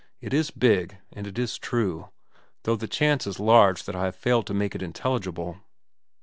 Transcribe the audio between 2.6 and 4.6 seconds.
though the chance is large that I have failed to